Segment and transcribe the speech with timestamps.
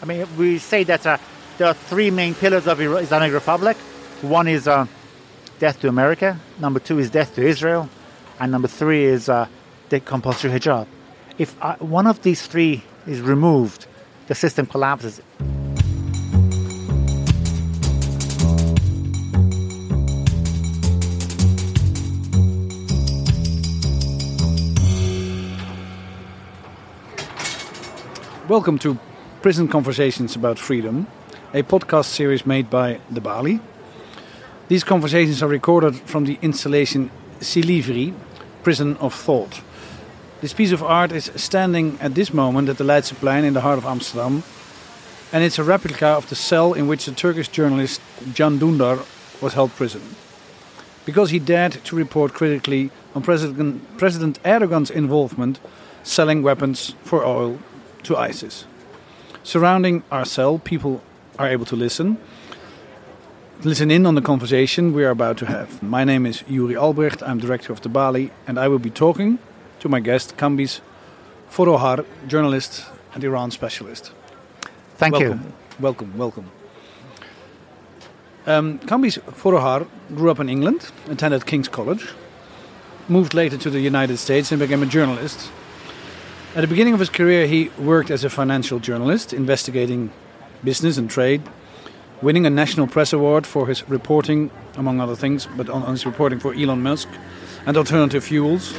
[0.00, 1.18] I mean, we say that uh,
[1.56, 3.76] there are three main pillars of Islamic Republic.
[4.22, 4.86] One is uh,
[5.58, 6.38] death to America.
[6.60, 7.88] Number two is death to Israel,
[8.38, 9.48] and number three is uh,
[9.88, 10.86] the compulsory hijab.
[11.36, 13.86] If uh, one of these three is removed,
[14.28, 15.20] the system collapses.
[28.48, 28.96] Welcome to
[29.40, 31.06] Prison Conversations About Freedom,
[31.54, 33.60] a podcast series made by The Balie.
[34.66, 38.14] These conversations are recorded from the installation Silivri,
[38.64, 39.60] Prison of Thought.
[40.40, 43.78] This piece of art is standing at this moment at the Leidseplein in the heart
[43.78, 44.42] of Amsterdam,
[45.32, 48.00] and it's a replica of the cell in which the Turkish journalist
[48.34, 49.06] Can Dündar
[49.40, 50.02] was held prison.
[51.06, 55.60] Because he dared to report critically on President Erdogan's involvement
[56.02, 57.60] selling weapons for oil
[58.02, 58.64] to ISIS.
[59.42, 61.00] Surrounding our cell, people
[61.38, 62.18] are able to listen.
[63.62, 65.82] Listen in on the conversation we are about to have.
[65.82, 69.38] My name is Yoeri Albrecht, I'm director of the Balie, and I will be talking
[69.80, 70.80] to my guest, Kambiz
[71.50, 74.12] Foroohar, journalist and Iran specialist.
[74.96, 75.40] Thank welcome.
[75.40, 75.52] you.
[75.80, 76.50] Welcome, welcome.
[78.46, 82.08] Um, Kambiz Foroohar grew up in England, attended King's College,
[83.08, 85.50] moved later to the United States, and became a journalist
[86.58, 90.10] at the beginning of his career, he worked as a financial journalist, investigating
[90.64, 91.40] business and trade,
[92.20, 96.40] winning a National Press Award for his reporting, among other things, but on, his reporting
[96.40, 97.08] for Elon Musk
[97.64, 98.74] and alternative fuels.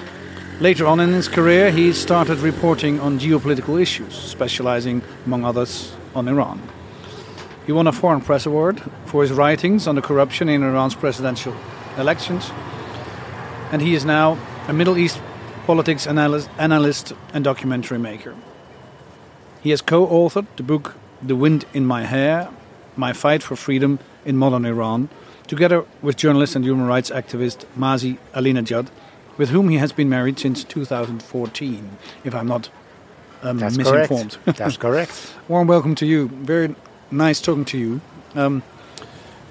[0.60, 6.28] Later on in his career, he started reporting on geopolitical issues, specializing, among others, on
[6.28, 6.62] Iran.
[7.66, 11.56] He won a Foreign Press Award for his writings on the corruption in Iran's presidential
[11.98, 12.52] elections,
[13.72, 15.22] and he is now a Middle East
[15.70, 18.34] politics analyst, analyst and documentary maker.
[19.62, 22.50] He has co authored the book The Wind in My Hair
[22.96, 25.10] My Fight for Freedom in Modern Iran,
[25.46, 28.88] together with journalist and human rights activist Masih Alinejad,
[29.38, 32.72] with whom he has been married since 2014, if I'm not
[33.44, 34.40] um, That's misinformed.
[34.44, 34.58] correct.
[34.58, 35.36] That's correct.
[35.48, 36.30] Warm welcome to you.
[36.30, 36.74] Very
[37.12, 38.02] nice talking to you.
[38.34, 38.64] Um,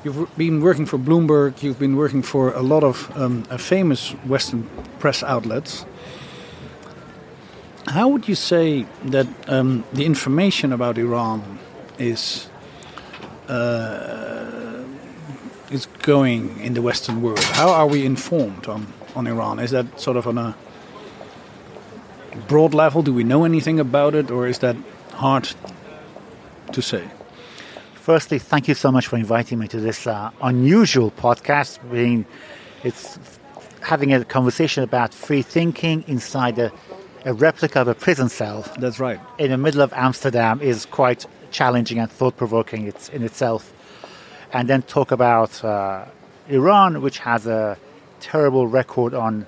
[0.04, 4.68] you've been working for Bloomberg, you've been working for a lot of um, famous Western
[4.98, 5.84] press outlets.
[7.86, 11.58] How would you say that um, the information about Iran
[11.98, 12.50] is
[13.48, 14.84] uh,
[15.70, 17.42] is going in the Western world?
[17.42, 19.58] How are we informed on, on Iran?
[19.58, 20.54] Is that sort of on a
[22.46, 23.02] broad level?
[23.02, 24.76] Do we know anything about it, or is that
[25.14, 25.48] hard
[26.72, 27.08] to say?
[28.08, 31.78] Firstly, thank you so much for inviting me to this uh, unusual podcast.
[31.92, 32.24] Being,
[32.82, 33.18] it's
[33.82, 36.72] having a conversation about free thinking inside a
[37.26, 39.20] a replica of a prison cell That's right.
[39.36, 43.74] in the middle of Amsterdam is quite challenging and thought provoking it's in itself.
[44.54, 46.06] And then talk about uh,
[46.48, 47.76] Iran, which has a
[48.20, 49.46] terrible record on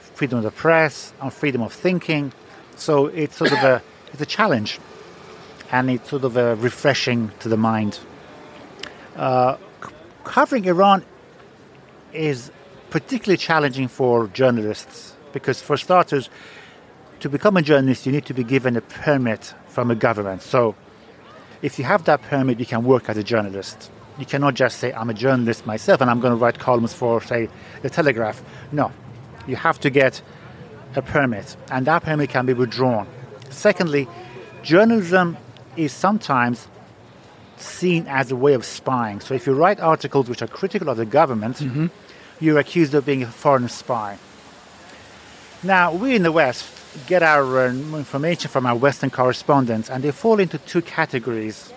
[0.00, 2.30] freedom of the press, on freedom of thinking.
[2.76, 3.82] So it's sort of a
[4.12, 4.80] it's a challenge,
[5.74, 7.98] and it's sort of a refreshing to the mind.
[9.16, 9.56] Uh,
[10.22, 11.04] covering Iran
[12.12, 12.52] is
[12.90, 16.30] particularly challenging for journalists because, for starters,
[17.18, 20.42] to become a journalist, you need to be given a permit from a government.
[20.42, 20.76] So,
[21.60, 23.90] if you have that permit, you can work as a journalist.
[24.16, 27.20] You cannot just say, I'm a journalist myself and I'm going to write columns for,
[27.20, 27.48] say,
[27.82, 28.44] the Telegraph.
[28.70, 28.92] No,
[29.48, 30.22] you have to get
[30.94, 33.08] a permit, and that permit can be withdrawn.
[33.50, 34.06] Secondly,
[34.62, 35.36] journalism
[35.76, 36.68] is sometimes
[37.56, 39.20] seen as a way of spying.
[39.20, 41.60] So, if you write articles which are critical of the government,
[42.40, 44.18] you're accused of being a foreign spy.
[45.62, 46.66] Now, we in the West
[47.06, 51.72] get our uh, information from our Western correspondents, and they fall into two categories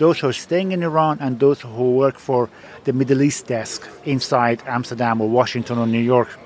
[0.00, 2.48] those who are staying in Iran and those who work for
[2.84, 6.38] the Middle East desk inside Amsterdam or Washington or New York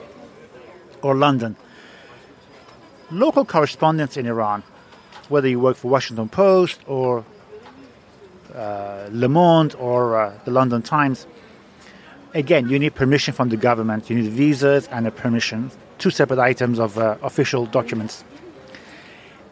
[1.03, 1.55] or London.
[3.13, 4.65] Local correspondents in Iran,
[5.31, 7.25] whether you work for Washington Post or
[8.55, 11.27] uh, Le Monde or uh, the London Times,
[12.35, 14.11] again, you need permission from the government.
[14.11, 18.25] You need visas and a permission, two separate items of uh, official documents.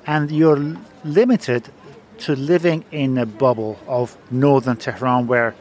[0.06, 1.70] And you're limited
[2.18, 5.54] to living in a bubble of northern Tehran where,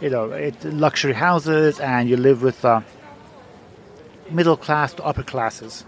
[0.00, 2.80] you know, it, luxury houses and you live with uh,
[4.30, 5.84] middle class to upper classes.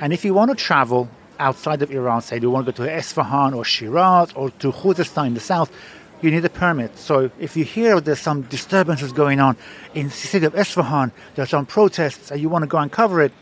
[0.00, 1.08] And if you want to travel
[1.42, 4.72] outside of Iran, say do you want to go to Esfahan or Shiraz or to
[4.72, 5.70] Khuzestan in the south,
[6.22, 6.96] you need a permit.
[6.96, 9.56] So if you hear there's some disturbances going on
[9.92, 13.20] in the city of Esfahan, there's some protests, and you want to go and cover
[13.20, 13.32] it,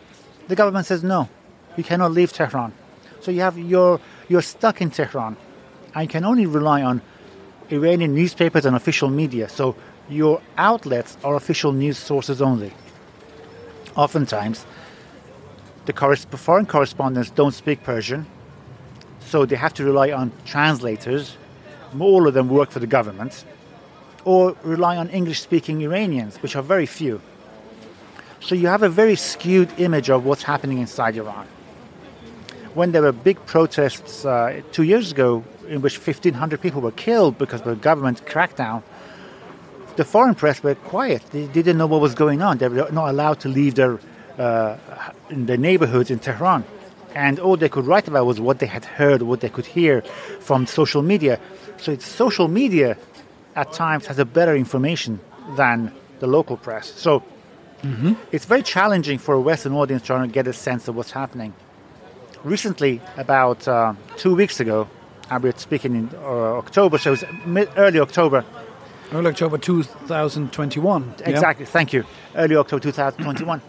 [0.48, 1.28] the government says no,
[1.76, 2.72] you cannot leave Tehran.
[3.20, 5.36] So you have you're you're stuck in Tehran.
[5.94, 7.02] and you can only rely on
[7.70, 9.48] Iranian newspapers and official media.
[9.48, 9.76] So
[10.08, 12.72] your outlets are official news sources only.
[13.94, 14.64] Oftentimes,
[15.94, 18.26] the foreign correspondents don't speak Persian,
[19.20, 21.36] so they have to rely on translators.
[21.98, 23.44] All of them work for the government,
[24.24, 27.20] or rely on English speaking Iranians, which are very few.
[28.40, 31.46] So you have a very skewed image of what's happening inside Iran.
[32.74, 37.36] When there were big protests uh, two years ago in which 1,500 people were killed
[37.36, 38.82] because of the government crackdown,
[39.96, 41.22] the foreign press were quiet.
[41.30, 42.58] They, didn't know what was going on.
[42.58, 43.98] They were not allowed to leave their,
[44.38, 46.64] in the neighborhoods in Tehran.
[47.14, 50.02] And all they could write about was what they had heard, what they could hear
[50.40, 51.40] from social media.
[51.78, 52.96] So it's social media
[53.56, 55.20] at times has a better information
[55.56, 56.92] than the local press.
[56.92, 57.22] So
[57.82, 58.14] mm-hmm.
[58.30, 61.52] it's very challenging for a Western audience trying to get a sense of what's happening.
[62.44, 64.88] Recently, about uh, two weeks ago,
[65.28, 68.44] I was speaking in uh, October, so it was mid, early October.
[69.12, 71.14] Early October 2021.
[71.24, 71.70] Exactly, yeah.
[71.70, 72.04] thank you.
[72.34, 73.60] Early October 2021.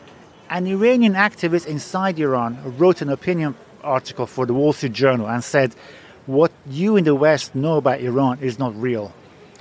[0.52, 5.44] An Iranian activist inside Iran wrote an opinion article for the Wall Street Journal and
[5.44, 5.74] said,
[6.28, 9.14] What you in the West know about Iran is not real.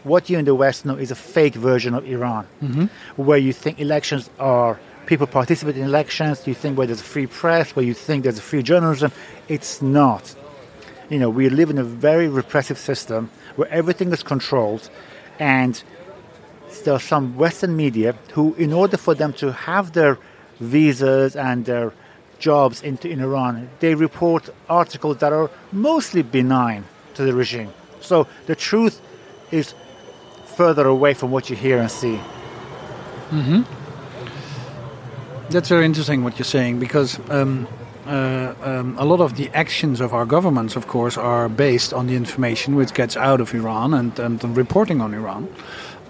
[0.03, 2.85] What you in the West know is a fake version of Iran, mm-hmm.
[3.17, 7.27] where you think elections are people participate in elections, you think where there's a free
[7.27, 9.13] press, where you think there's a free journalism.
[9.49, 10.35] It's not
[11.11, 14.89] you know, we live in a very repressive system where everything is controlled,
[15.39, 15.83] and
[16.85, 20.19] there are some Western media who, in order for them to have their
[20.61, 21.93] visas and their
[22.39, 26.85] jobs into in Iran, they report articles that are mostly benign
[27.15, 27.73] to the regime.
[28.01, 29.01] So the truth
[29.51, 29.75] is
[30.57, 32.21] further away from what you hear and see.
[33.31, 33.63] Mm-hmm.
[35.51, 37.67] That's very interesting what you're saying because um,
[38.07, 42.07] uh, um, a lot of the actions of our governments, of course, are based on
[42.07, 45.49] the information which gets out of Iran and, and reporting on Iran.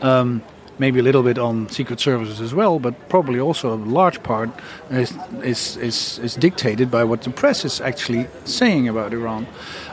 [0.00, 0.43] Um,
[0.81, 4.49] maybe a little bit on secret services as well, but probably also a large part
[4.91, 5.12] is,
[5.44, 9.47] is, is, is dictated by what the press is actually saying about Iran.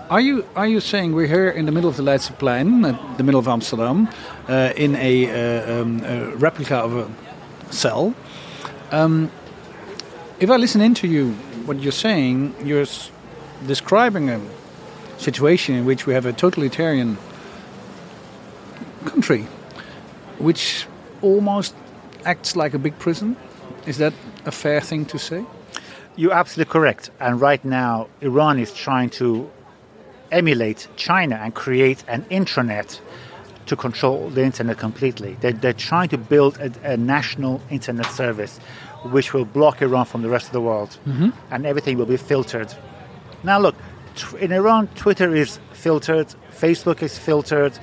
[0.09, 3.23] Are you are you saying we're here in the middle of the Leidseplein, at the
[3.23, 4.07] middle of Amsterdam,
[4.47, 8.15] uh, in a, uh, um, a, replica of a cell?
[8.91, 9.29] Um,
[10.39, 11.33] if I listen into you,
[11.65, 12.85] what you're saying, you're
[13.65, 14.39] describing a
[15.17, 17.17] situation in which we have a totalitarian
[19.03, 19.45] country,
[20.39, 20.85] which
[21.21, 21.75] almost
[22.25, 23.35] acts like a big prison.
[23.85, 24.13] Is that
[24.45, 25.45] a fair thing to say?
[26.15, 27.11] You're absolutely correct.
[27.19, 29.49] And right now, Iran is trying to
[30.31, 32.99] emulate China and create an intranet
[33.67, 35.37] to control the internet completely.
[35.41, 38.59] They're, they're trying to build a, a national internet service
[39.03, 41.29] which will block Iran from the rest of the world, mm-hmm.
[41.51, 42.73] and everything will be filtered.
[43.43, 43.75] Now, look,
[44.39, 47.77] in Iran, Twitter is filtered, Facebook is filtered,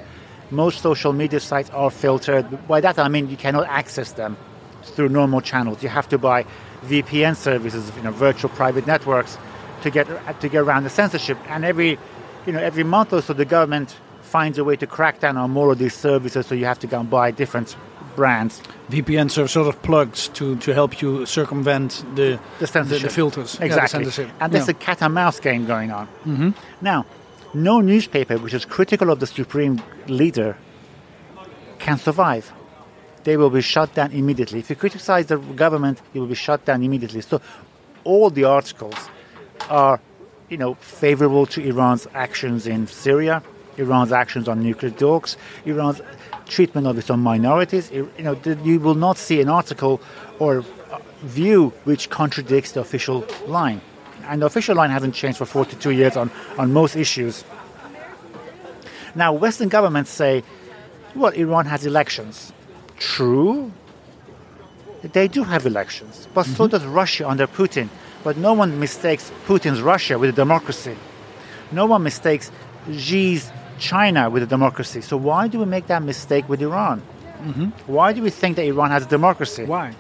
[0.51, 2.67] most social media sites are filtered.
[2.69, 4.37] By that I mean you cannot access them
[4.83, 5.83] through normal channels.
[5.83, 6.45] You have to buy
[6.85, 9.39] VPN services, you know, virtual private networks,
[9.83, 10.07] to get
[10.41, 11.39] to get around the censorship.
[11.49, 11.99] And every,
[12.47, 15.51] you know, every month or so, the government finds a way to crack down on
[15.51, 16.47] more of these services.
[16.47, 17.77] So you have to go and buy different
[18.17, 18.61] brands.
[18.91, 23.59] VPNs are sort of plugs to, to help you circumvent the the, the, the filters.
[23.61, 24.05] Exactly.
[24.05, 24.73] Yeah, the and there's yeah.
[24.73, 26.07] a cat and mouse game going on.
[26.27, 26.51] Mm-hmm.
[26.81, 27.07] Now,
[27.55, 30.57] no newspaper which is critical of the supreme leader
[31.79, 32.53] can survive.
[33.25, 34.59] They will be shut down immediately.
[34.59, 37.21] If you criticize the government, you will be shut down immediately.
[37.21, 37.41] So,
[38.05, 38.97] all the articles
[39.71, 40.01] are,
[40.49, 43.43] you know, favorable to Iran's actions in Syria,
[43.79, 46.01] Iran's actions on nuclear talks, Iran's
[46.47, 47.91] treatment of its own minorities.
[47.91, 50.01] You know, you will not see an article
[50.39, 50.65] or
[51.23, 53.81] view which contradicts the official line.
[54.29, 57.45] And the official line hasn't changed for 42 years on, on most issues.
[59.15, 60.43] Now, Western governments say,
[61.15, 62.53] well, Iran has elections.
[62.99, 63.73] True.
[65.03, 66.27] They do have elections.
[66.35, 66.55] But mm-hmm.
[66.55, 67.89] so does Russia under Putin.
[68.25, 70.97] But no one mistakes Putin's Russia with a democracy.
[71.71, 72.51] No one mistakes
[72.91, 75.01] Xi's China with a democracy.
[75.01, 77.03] So why do we make that mistake with Iran?
[77.43, 77.93] Mm-hmm.
[77.93, 79.65] Why do we think that Iran has a democracy?
[79.65, 79.95] Why?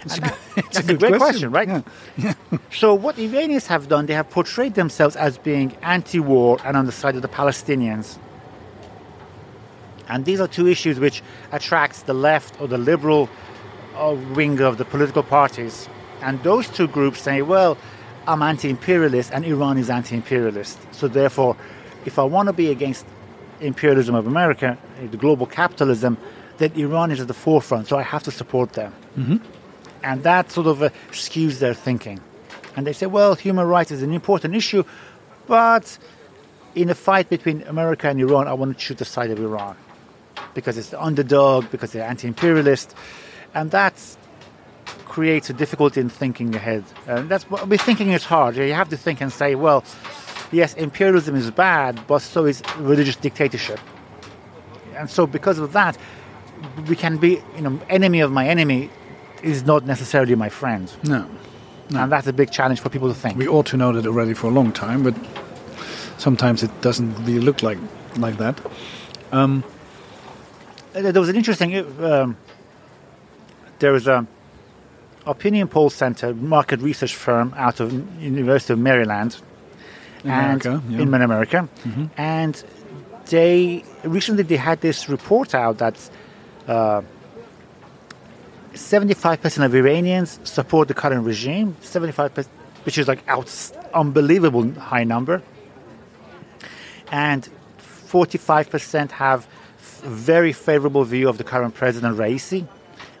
[0.04, 1.68] It's a, that, it's a, a great question, question right?
[2.16, 2.34] Yeah.
[2.52, 2.58] Yeah.
[2.70, 6.92] so what Iranians have done, they have portrayed themselves as being anti-war and on the
[6.92, 8.18] side of the Palestinians.
[10.08, 13.28] And these are two issues which attracts the left or the liberal
[13.96, 15.88] uh, wing of the political parties.
[16.22, 17.76] And those two groups say, well,
[18.26, 20.78] I'm anti-imperialist and Iran is anti-imperialist.
[20.94, 21.56] So therefore,
[22.04, 23.04] if I want to be against
[23.60, 24.78] imperialism of America,
[25.10, 26.16] the global capitalism,
[26.58, 28.92] then Iran is at the forefront, so I have to support them.
[29.16, 29.36] Mm-hmm.
[30.02, 32.20] And that sort of uh, skews their thinking.
[32.76, 34.84] And they say, well, human rights is an important issue,
[35.46, 35.98] but
[36.74, 39.76] in a fight between America and Iran, I want to choose the side of Iran
[40.54, 42.94] because it's the underdog, because they're anti-imperialist,
[43.54, 43.94] and that
[45.04, 46.84] creates a difficulty in thinking ahead.
[47.06, 48.56] And that's what we're thinking is hard.
[48.56, 49.82] You have to think and say, well,
[50.52, 53.80] yes, imperialism is bad, but so is religious dictatorship.
[54.94, 55.96] And so, because of that,
[56.88, 58.90] we can be, you know, enemy of my enemy
[59.42, 60.92] is not necessarily my friend.
[61.04, 61.28] No.
[61.90, 62.02] no.
[62.02, 63.38] And that's a big challenge for people to think.
[63.38, 65.14] We ought to know that already for a long time, but
[66.18, 67.78] sometimes it doesn't really look like
[68.16, 68.60] like that.
[69.32, 69.64] Um,
[70.92, 71.76] there was an interesting.
[72.02, 72.36] Um,
[73.78, 74.26] there was a
[75.26, 79.36] opinion poll center, market research firm out of University of Maryland,
[80.24, 80.98] in America, yeah.
[80.98, 82.06] in America, mm-hmm.
[82.16, 82.64] and
[83.26, 86.10] they recently they had this report out that.
[86.66, 87.02] Uh,
[88.78, 92.46] 75% of Iranians support the current regime, 75%,
[92.84, 93.52] which is like out,
[93.92, 95.42] unbelievable high number.
[97.10, 97.48] And
[98.06, 99.46] 45% have
[100.02, 102.66] very favorable view of the current president Raisi,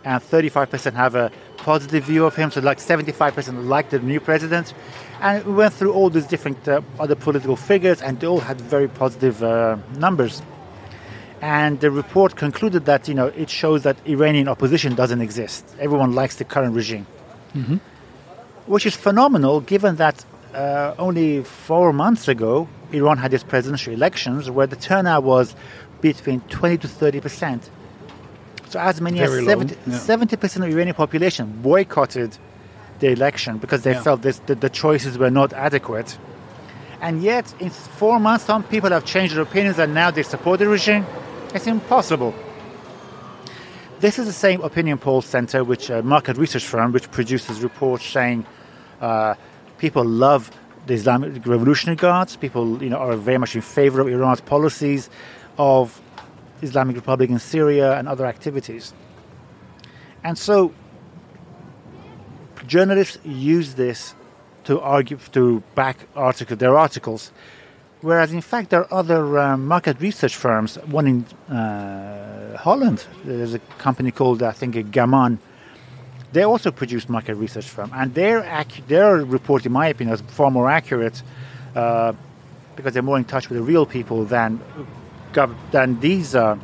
[0.04, 2.50] and 35% have a positive view of him.
[2.50, 4.72] So like 75% like the new president,
[5.20, 8.60] and we went through all these different uh, other political figures, and they all had
[8.60, 10.40] very positive uh, numbers.
[11.40, 15.64] And the report concluded that you know it shows that Iranian opposition doesn't exist.
[15.78, 17.06] Everyone likes the current regime,
[17.54, 17.76] mm-hmm.
[18.66, 24.50] which is phenomenal given that uh, only four months ago Iran had its presidential elections
[24.50, 25.54] where the turnout was
[26.00, 27.70] between 20 to 30 percent.
[28.68, 32.36] So as many Very as 70 percent of the Iranian population boycotted
[32.98, 34.02] the election because they Yeah.
[34.02, 36.18] felt this, that the choices were not adequate.
[37.00, 40.58] And yet, in four months, some people have changed their opinions and now they support
[40.58, 41.06] the regime.
[41.54, 42.34] It's impossible.
[44.00, 48.04] This is the same opinion poll center, which a market research firm, which produces reports
[48.04, 48.46] saying
[49.00, 49.34] uh,
[49.78, 50.50] people love
[50.86, 52.36] the Islamic Revolutionary Guards.
[52.36, 55.08] People, you know, are very much in favor of Iran's policies,
[55.56, 56.00] of
[56.60, 58.92] Islamic Republic in Syria and other activities.
[60.22, 60.74] And so,
[62.66, 64.14] journalists use this
[64.64, 67.32] to argue to back article their articles,
[68.02, 70.76] whereas in fact there are other um, market research firms.
[70.86, 75.38] One in uh, Holland, there's a company called I think GAMAAN.
[76.32, 80.20] They also produce market research firm, and their ac- their report, in my opinion, is
[80.20, 81.22] far more accurate
[81.74, 82.12] uh,
[82.76, 84.60] because they're more in touch with the real people than
[85.32, 86.56] gov- than these uh,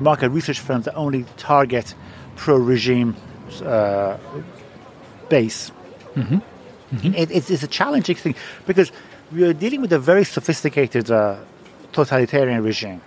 [0.00, 1.94] market research firms that only target
[2.36, 3.16] pro-regime
[3.64, 4.18] uh,
[5.30, 5.72] base.
[7.02, 8.34] It, it's, it's a challenging thing
[8.66, 8.92] because
[9.32, 11.36] we are dealing with a very sophisticated uh,
[11.92, 13.00] totalitarian regime.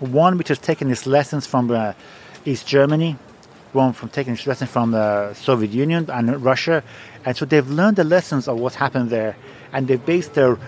[0.00, 1.94] One which has taken its lessons from uh,
[2.44, 3.16] East Germany,
[3.72, 6.82] one from taking its lessons from the Soviet Union and Russia,
[7.24, 9.36] and so they've learned the lessons of what happened there,
[9.72, 10.58] and they've based their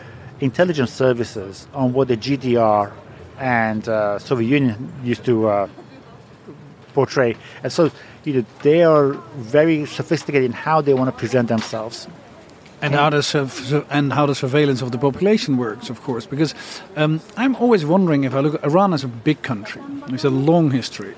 [0.40, 2.92] intelligence services on what the GDR
[3.38, 5.68] and uh, Soviet Union used to uh,
[6.94, 7.37] portray.
[7.62, 7.90] And so,
[8.25, 12.08] you know, they are very sophisticated in how they want to present themselves.
[12.84, 16.26] And how the and how the surveillance of the population works, of course.
[16.26, 16.54] Because
[16.96, 19.82] um, I'm always wondering if I look, Iran is a big country.
[20.08, 21.14] It's a long history,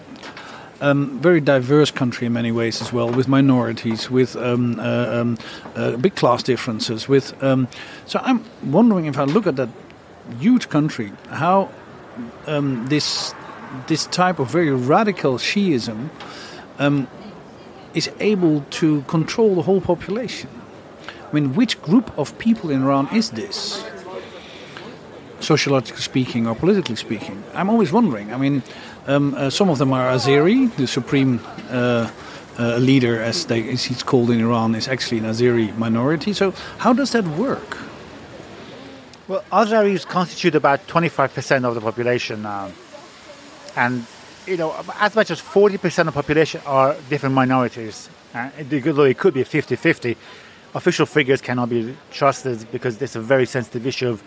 [0.81, 5.39] um, very diverse country in many ways as well, with minorities, with um, uh, um,
[5.75, 7.09] uh, big class differences.
[7.09, 7.67] With um,
[8.07, 9.71] so I'm wondering if I look at that
[10.39, 11.71] huge country, how
[12.47, 13.35] um, this
[13.89, 16.11] this type of very radical Shiism
[17.95, 20.51] is able to control the whole population.
[21.29, 23.85] I mean, which group of people in Iran is this?
[25.41, 28.33] Sociologically speaking or politically speaking, I'm always wondering.
[28.33, 28.63] I mean,
[29.07, 31.41] um, uh, some of them are Azeri, the supreme
[31.71, 32.11] uh,
[32.59, 36.33] uh, leader, as, they, as he's called in Iran, is actually an Azeri minority.
[36.33, 37.79] So, how does that work?
[39.29, 42.47] Well, Azaris constitute about 25% of the population.
[42.47, 42.73] Um,
[43.75, 44.07] and,
[44.47, 48.09] you know, as much as 40% of the population are different minorities.
[48.33, 50.17] Uh, it could be 50 50.
[50.81, 51.81] Official figures cannot be
[52.19, 54.23] trusted because it's a very sensitive issue of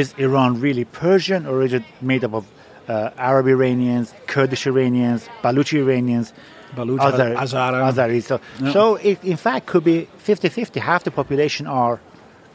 [0.00, 2.44] is Iran really Persian or is it made up of
[2.88, 6.32] uh, Arab Iranians, Kurdish Iranians, Baluchi Iranians,
[6.76, 7.78] Baluch, Azar- Hazara.
[7.92, 8.24] Azaris?
[8.30, 8.72] So, Yeah.
[8.72, 10.80] so it, in fact, could be 50 50.
[10.80, 12.00] Half the population are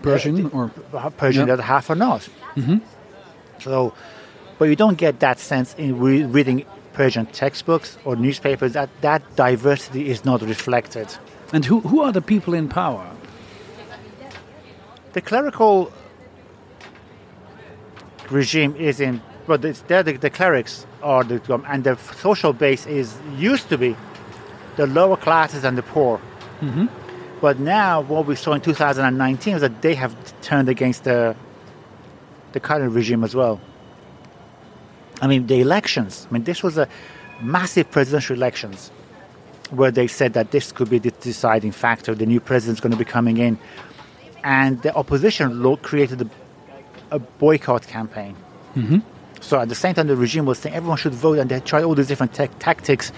[0.02, 0.64] Persian or
[1.22, 1.46] Persian, Yeah.
[1.48, 2.22] the other half are not.
[2.56, 2.78] Mm-hmm.
[3.60, 3.94] So,
[4.58, 9.22] but you don't get that sense in re- reading Persian textbooks or newspapers that that
[9.36, 11.08] diversity is not reflected.
[11.54, 13.10] And who, who are the people in power?
[15.14, 15.92] The clerical
[18.30, 22.86] regime is in, but it's, they're the, the clerics are the and the social base
[22.86, 23.96] is used to be
[24.76, 26.20] the lower classes and the poor.
[26.60, 26.88] Mm-hmm.
[27.40, 31.36] But now, what we saw in 2019 is that they have turned against the
[32.52, 33.60] the current regime as well.
[35.22, 36.28] I mean, the elections.
[36.30, 36.88] I mean, this was a
[37.42, 38.92] massive presidential elections
[39.72, 42.16] where they said that this could be the deciding factor.
[42.16, 43.60] The new president's going to be coming in,
[44.44, 48.36] and the opposition created a, a boycott campaign.
[48.76, 49.00] Mm-hmm.
[49.42, 51.84] So at the same time, the regime was saying everyone should vote, and they tried
[51.84, 53.12] all these different te- tactics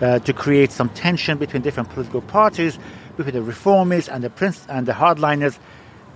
[0.00, 2.78] uh, to create some tension between different political parties,
[3.16, 5.58] between the reformists and the prince and the hardliners.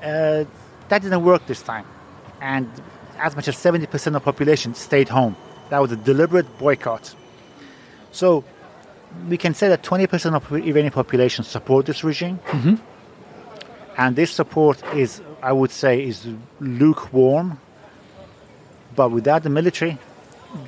[0.03, 0.45] Uh,
[0.89, 1.85] that didn't work this time,
[2.41, 2.71] and
[3.19, 5.37] as much as 70% of the population stayed home.
[5.71, 7.15] That was a deliberate boycott.
[8.13, 8.45] So
[9.29, 12.39] we can say that 20% of Iranian population support this regime.
[12.47, 12.75] Mm-hmm.
[13.97, 16.27] And this support is, I would say, is
[16.61, 17.59] lukewarm.
[18.95, 19.99] But without the military,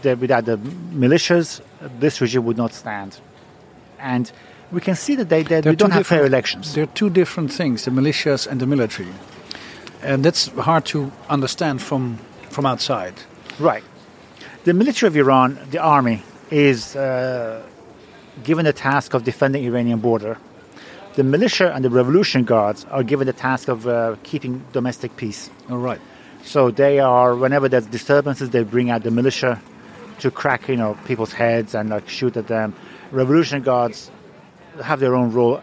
[0.02, 1.60] the, without the militias,
[1.98, 3.20] this regime would not stand.
[3.98, 4.30] And
[4.72, 6.74] we can see that they, they, they don't have fair elections.
[6.74, 9.08] There are two different things, the militias and the military.
[10.02, 12.18] And that's hard to understand from,
[12.50, 13.14] from outside.
[13.58, 13.84] Right.
[14.64, 17.62] The military of Iran, the army, is uh,
[18.44, 20.38] given the task of defending Iranian border.
[21.14, 25.50] The militia and the revolution guards are given the task of uh, keeping domestic peace.
[25.68, 26.00] All right.
[26.42, 29.60] So they are, whenever there's disturbances, they bring out the militia
[30.20, 32.74] to crack, you know, people's heads and like shoot at them.
[33.10, 34.10] Revolution guards
[34.82, 35.60] have their own role,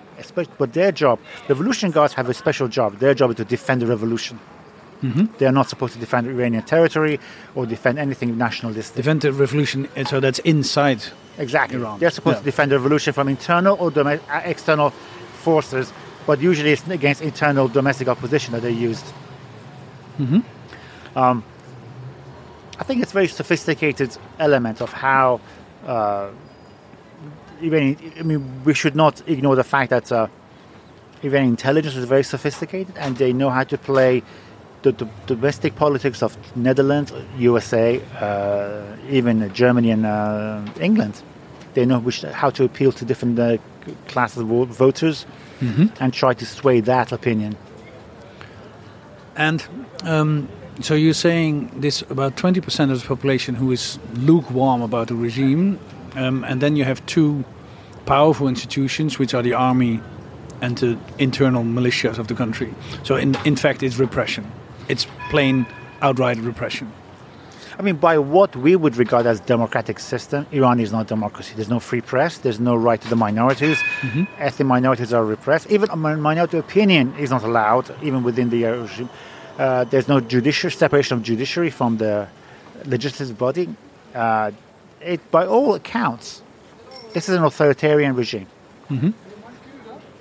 [0.57, 2.99] but their job, the revolution guards have a special job.
[2.99, 4.39] Their job is to defend the revolution.
[5.01, 5.37] Mm-hmm.
[5.37, 7.19] They are not supposed to defend Iranian territory
[7.55, 8.95] or defend anything nationalistic.
[8.95, 11.03] Defend the revolution, so that's inside
[11.37, 11.79] exactly.
[11.79, 11.99] Iran.
[11.99, 12.41] They're supposed yeah.
[12.41, 15.93] to defend the revolution from internal or dom- uh, external forces,
[16.25, 19.05] but usually it's against internal domestic opposition that they used.
[20.19, 20.39] Mm-hmm.
[21.17, 21.43] Um,
[22.79, 25.39] I think it's a very sophisticated element of how.
[25.85, 26.29] Uh,
[27.61, 30.27] even I mean, we should not ignore the fact that uh,
[31.23, 34.21] Iranian intelligence is very sophisticated, and they know how to play
[34.81, 41.21] the, the domestic politics of Netherlands, USA, uh, even Germany and uh, England.
[41.73, 43.57] They know which, how to appeal to different uh,
[44.07, 45.25] classes of voters
[45.59, 45.87] mm-hmm.
[45.99, 47.55] and try to sway that opinion.
[49.35, 49.65] And
[50.03, 50.49] um,
[50.81, 55.79] so you're saying this about 20% of the population who is lukewarm about the regime,
[56.15, 57.43] um, and then you have two
[58.05, 60.01] powerful institutions, which are the army
[60.61, 62.73] and the internal militias of the country.
[63.03, 64.51] So in, in fact, it's repression
[64.87, 65.65] it's plain
[66.01, 66.91] outright repression.
[67.79, 71.53] I mean, by what we would regard as democratic system, Iran is not a democracy.
[71.55, 72.39] There's no free press.
[72.39, 73.77] There's no right to the minorities.
[74.01, 74.23] Mm-hmm.
[74.39, 75.69] Ethnic minorities are repressed.
[75.69, 79.09] Even a minority opinion is not allowed, even within the regime.
[79.59, 82.27] Uh, there's no judicial separation of judiciary from the
[82.85, 83.69] legislative body.
[84.15, 84.51] Uh,
[85.01, 86.41] it, by all accounts,
[87.13, 88.47] this is an authoritarian regime,
[88.89, 89.09] mm-hmm.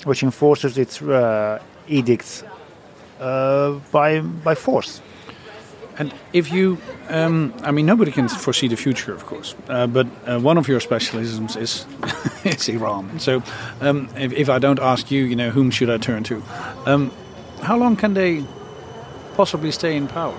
[0.04, 2.44] which enforces its uh, edicts
[3.18, 5.00] by by force.
[5.98, 10.06] And if you, um, I mean, nobody can foresee the future, of course, uh, but
[10.26, 11.86] uh, one of your specialisms is
[12.44, 13.18] is Iran.
[13.18, 13.42] So,
[13.80, 16.42] um, if, if, I don't ask you, you know, whom should I turn to?
[16.84, 17.10] Um,
[17.62, 18.44] how long can they
[19.36, 20.36] possibly stay in power?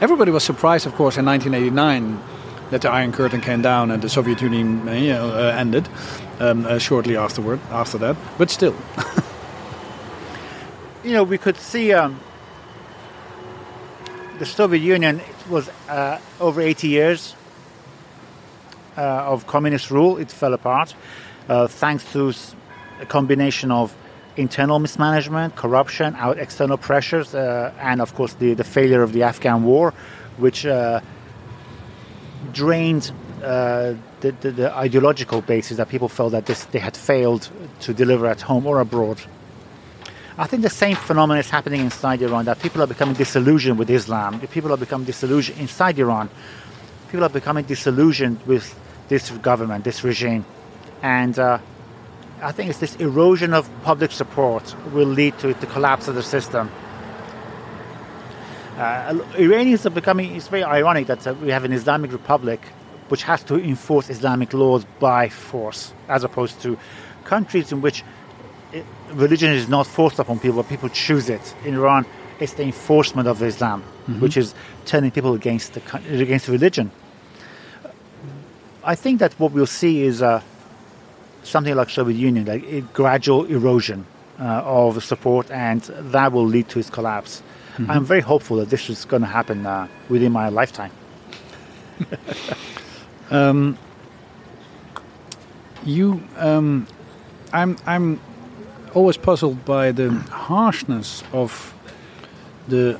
[0.00, 2.20] Everybody was surprised, of course, in 1989
[2.70, 5.88] that the Iron Curtain came down and the Soviet Union, uh, you know, uh, ended
[6.38, 7.60] um, uh, shortly afterward.
[7.70, 8.76] After that, but still.
[11.04, 12.20] you know, we could see um,
[14.38, 17.34] the Soviet Union was uh, over 80 years
[18.96, 20.18] uh, of communist rule.
[20.18, 20.94] It fell apart
[21.48, 22.32] uh, thanks to
[23.00, 23.94] a combination of
[24.36, 29.24] internal mismanagement, corruption, out external pressures, uh, and of course the, the failure of the
[29.24, 29.92] Afghan war,
[30.38, 31.00] which uh,
[32.52, 33.10] drained
[33.42, 37.92] uh, the, the, the, ideological basis that people felt that this, they had failed to
[37.92, 39.20] deliver at home or abroad.
[40.38, 43.90] I think the same phenomenon is happening inside Iran that people are becoming disillusioned with
[43.90, 44.40] Islam.
[44.40, 46.30] People are becoming disillusioned inside Iran.
[47.08, 48.74] People are becoming disillusioned with
[49.08, 50.46] this government, this regime.
[51.02, 51.58] And uh,
[52.40, 56.22] I think it's this erosion of public support will lead to the collapse of the
[56.22, 56.70] system.
[58.78, 62.62] Uh, Iranians are becoming, it's very ironic that uh, we have an Islamic Republic
[63.10, 66.78] which has to enforce Islamic laws by force, as opposed to
[67.24, 68.02] countries in which
[69.14, 71.54] religion is not forced upon people, but people choose it.
[71.64, 72.06] In Iran,
[72.40, 74.20] it's the enforcement of Islam, mm-hmm.
[74.20, 75.82] which is turning people against the
[76.20, 76.90] against religion.
[78.84, 80.42] I think that what we'll see is uh,
[81.44, 84.06] something like Soviet Union, like a gradual erosion
[84.40, 87.42] uh, of support, and that will lead to its collapse.
[87.74, 87.90] Mm-hmm.
[87.90, 90.90] I'm very hopeful that this is going to happen uh, within my lifetime.
[93.30, 93.78] um,
[95.84, 96.86] you, um,
[97.52, 98.20] I'm, I'm
[98.94, 101.74] always puzzled by the harshness of
[102.68, 102.98] the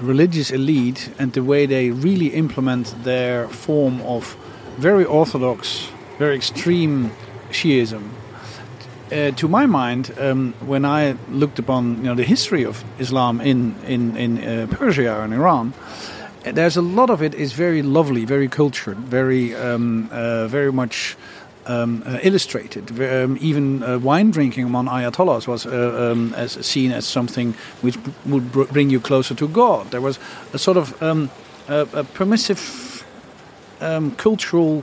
[0.00, 4.36] religious elite and the way they really implement their form of
[4.78, 7.10] very orthodox, very extreme
[7.50, 8.02] Shiism.
[9.12, 13.40] Uh, to my mind, um, when I looked upon you know the history of Islam
[13.40, 15.74] in in in uh, Persia and Iran,
[16.44, 21.16] there's a lot of it is very lovely, very cultured, very um, uh, very much
[21.66, 22.90] um, uh, illustrated.
[23.00, 27.98] Um, even uh, wine drinking among ayatollahs was uh, um, as seen as something which
[28.26, 29.90] would br- bring you closer to God.
[29.90, 30.18] There was
[30.52, 31.30] a sort of um,
[31.68, 33.04] a, a permissive
[33.80, 34.82] um, cultural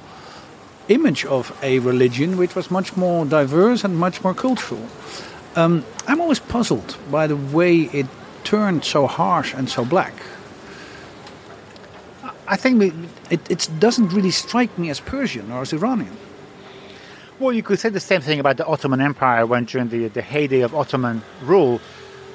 [0.87, 4.87] image of a religion which was much more diverse and much more cultural.
[5.55, 8.07] Um, I'm always puzzled by the way it
[8.43, 10.13] turned so harsh and so black.
[12.47, 12.93] I think
[13.29, 16.17] It, it doesn't really strike me as Persian or as Iranian.
[17.39, 20.21] Well, you could say the same thing about the Ottoman Empire when during the, the
[20.21, 21.79] heyday of Ottoman rule,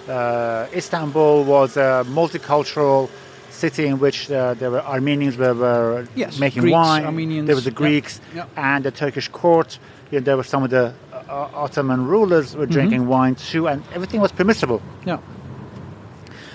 [0.08, 3.10] uh, Istanbul was a multicultural
[3.50, 7.04] city in which uh, there were Armenians were, were Yes, making Greeks, wine.
[7.04, 8.46] Armenians, there was the yeah, Greeks yeah.
[8.56, 9.78] and the Turkish court.
[10.10, 13.08] You know, there were some of the uh, Ottoman rulers were drinking Mm-hmm.
[13.10, 14.80] wine too, and everything was permissible.
[15.04, 15.18] Yeah.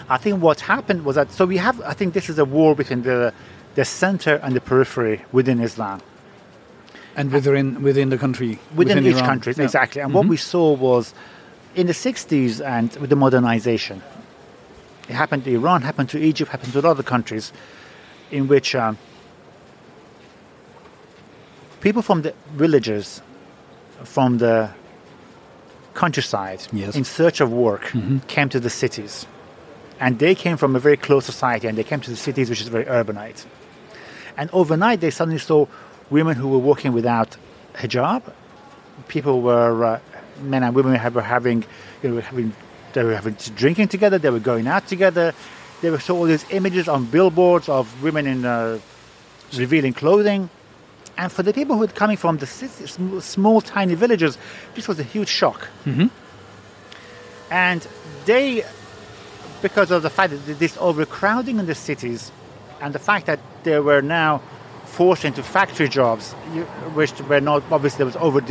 [0.09, 1.79] I think what happened was that so we have.
[1.81, 3.31] I think this is a war between the
[3.75, 6.01] the center and the periphery within Islam.
[7.15, 9.25] And within within the country, within, each Iran.
[9.25, 9.63] country, Yeah.
[9.65, 10.01] exactly.
[10.01, 10.29] And what Mhm.
[10.29, 11.13] we saw was
[11.75, 14.01] in the 60s and with the modernization,
[15.09, 17.51] it happened to Iran, happened to Egypt, happened to other countries
[18.31, 18.97] in which um,
[21.81, 23.21] people from the villages,
[24.03, 24.69] from the
[25.93, 26.95] countryside, Yes.
[26.95, 27.91] in search of work,
[28.27, 29.25] came to the cities.
[29.99, 32.61] And they came from a very close society and they came to the cities, which
[32.61, 33.45] is very urbanite.
[34.37, 35.65] And overnight, they suddenly saw
[36.09, 37.37] women who were walking without
[37.75, 38.33] hijab.
[39.07, 39.99] People were, uh,
[40.41, 41.63] men and women were having,
[42.03, 42.53] you know, were having,
[42.93, 44.17] they were having drinking together.
[44.17, 45.33] They were going out together.
[45.81, 48.79] They were saw all these images on billboards of women in uh,
[49.55, 50.49] revealing clothing.
[51.17, 54.37] And for the people who were coming from the small, small, tiny villages,
[54.75, 55.67] this was a huge shock.
[57.51, 57.85] And
[58.25, 58.63] they,
[59.61, 62.31] because of the fact that this overcrowding in the cities,
[62.81, 64.41] and the fact that there were now
[64.97, 66.33] forced into factory jobs,
[66.93, 68.41] which were not obviously there was over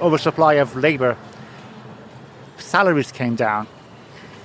[0.00, 1.16] oversupply of labor.
[2.58, 3.66] Salaries came down,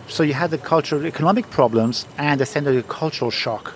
[0.07, 3.73] so you had the cultural, economic problems, and a sense of cultural shock.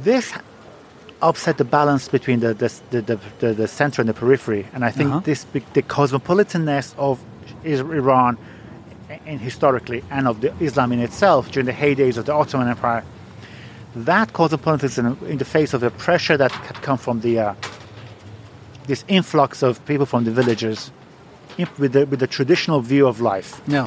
[0.00, 0.32] This
[1.20, 4.84] upset the balance between the the, the, the, the, the center and the periphery, and
[4.84, 5.20] I think Uh-huh.
[5.24, 7.18] this the cosmopolitanness of
[7.64, 8.36] Iran,
[9.26, 13.04] and historically, and of the Islam in itself during the heydays of the Ottoman Empire
[13.94, 17.54] that cosmopolitanism in the face of the pressure that had come from the uh,
[18.86, 20.90] this influx of people from the villages
[21.58, 23.86] in- with the, with the traditional view of life Yeah.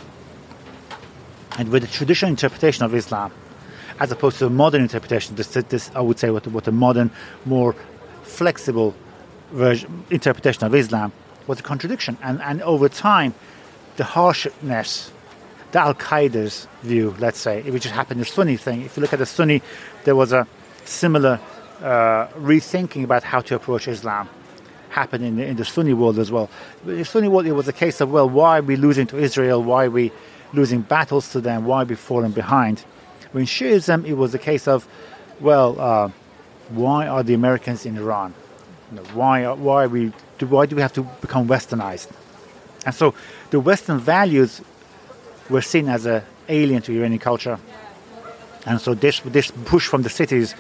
[1.57, 3.31] and with the traditional interpretation of Islam
[3.99, 7.09] as opposed to the modern interpretation this, this I would say what, what the modern
[7.45, 7.73] more
[8.23, 8.93] flexible
[9.51, 11.11] version, interpretation of Islam
[11.47, 13.33] was a contradiction and, and over time
[13.97, 15.11] the harshness
[15.75, 18.83] the Al Qaeda's view, let's say, which just happened the Sunni thing.
[18.83, 19.61] If you look at the Sunni,
[20.05, 20.47] there was a
[20.85, 21.37] similar
[21.81, 24.29] uh, rethinking about how to approach Islam
[24.87, 26.49] happened in the, in the Sunni world as well.
[26.85, 29.17] In the Sunni world, it was a case of, well, why are we losing to
[29.17, 29.61] Israel?
[29.61, 30.13] Why are we
[30.53, 31.65] losing battles to them?
[31.65, 32.79] Why are we falling behind?
[33.33, 34.87] When Shiism, it was a case of,
[35.41, 36.09] well, uh,
[36.69, 38.33] why are the Americans in Iran?
[38.91, 42.11] You know, why, are, why, are we, do, why do we have to become westernized?
[42.85, 43.13] And so
[43.49, 44.61] the Western values
[45.49, 47.57] were seen as a alien to Iranian culture.
[48.65, 50.55] And so this this push from the cities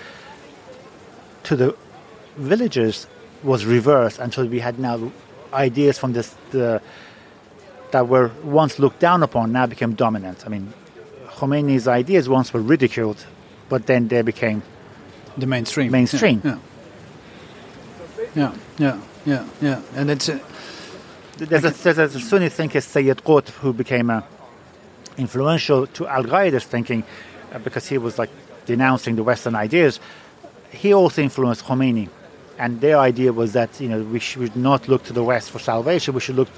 [1.43, 1.75] to the
[2.37, 3.07] villages
[3.43, 5.11] was reversed until we had now
[5.53, 6.81] ideas from this the,
[7.91, 10.43] that were once looked down upon now became dominant.
[10.45, 10.73] I mean,
[11.37, 13.25] Khomeini's ideas once were ridiculed,
[13.69, 14.61] but then they became
[15.37, 15.91] The mainstream.
[15.91, 16.41] Mainstream.
[16.43, 16.57] Yeah.
[18.35, 18.53] Yeah.
[18.77, 18.99] Yeah.
[19.25, 19.45] Yeah.
[19.61, 19.81] Yeah.
[19.95, 20.29] And it's.
[20.29, 20.39] Uh,
[21.37, 24.21] There's a, there's a Sunni thinker, Sayyid Qutb, who became uh,
[25.17, 27.03] influential to Al Qaeda's thinking
[27.53, 28.29] uh, because he was like
[28.65, 29.99] denouncing the Western ideas.
[30.71, 32.09] He also influenced Khomeini,
[32.57, 35.59] and their idea was that you know we should not look to the West for
[35.59, 36.13] salvation.
[36.13, 36.49] We should look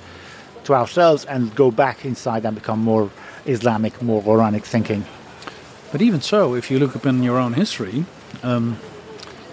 [0.63, 3.09] to ourselves and go back inside and become more
[3.45, 5.05] Islamic, more Quranic thinking.
[5.91, 8.05] But even so, if you look upon your own history,
[8.43, 8.77] um,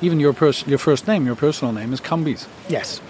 [0.01, 2.47] even your pers- your first name, your personal name is Kambiz.
[2.69, 3.01] Yes.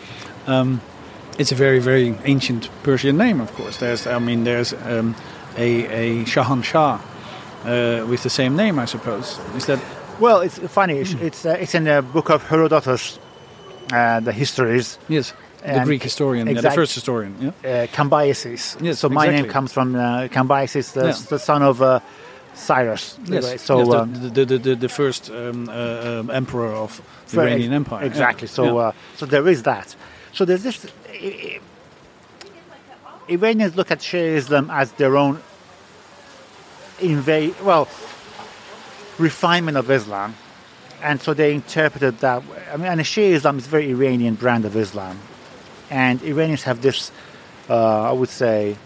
[1.36, 3.78] It's a very, very ancient Persian name, of course.
[3.78, 5.16] There's, I mean, there's um,
[5.56, 6.98] a, a Shahan Shah
[7.64, 9.38] uh, with the same name, I suppose.
[9.56, 9.78] Is that
[10.20, 10.98] Well, it's funny.
[11.00, 13.18] It's it's, uh, it's in the book of Herodotus,
[13.92, 14.98] uh, the histories.
[15.08, 15.32] yes?
[15.66, 17.34] The Greek historian, yeah, the first historian.
[17.40, 17.48] Yeah.
[17.48, 18.76] uh, Cambyses.
[18.82, 21.16] Yes, so my name comes from uh, Cambyses, the, Yeah.
[21.30, 22.00] the son of uh,
[22.54, 23.18] Cyrus.
[23.24, 23.62] Yes.
[23.62, 25.72] So yes, the, um, the, the, the, the first um, uh,
[26.20, 28.04] um, emperor of the Iranian Empire.
[28.04, 28.46] Exactly.
[28.46, 29.96] So, uh, so there is that.
[30.32, 30.86] So there's this.
[33.28, 35.40] Iranians look at Shia Islam as their own
[37.00, 37.88] invade, well,
[39.18, 40.34] refinement of Islam,
[41.02, 42.42] and so they interpreted that.
[42.72, 45.18] I mean, and Shia Islam is a very Iranian brand of Islam,
[45.90, 47.10] and Iranians have this,
[47.68, 48.76] uh, I would say,